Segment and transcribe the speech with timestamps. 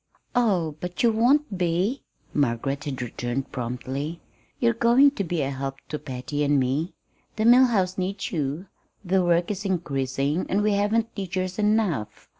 [0.35, 2.01] "Oh, but you won't be,"
[2.33, 4.19] Margaret had returned promptly.
[4.59, 6.95] "You're going to be a help to Patty and me.
[7.35, 8.65] The Mill House needs you.
[9.05, 12.27] The work is increasing, and we haven't teachers enough."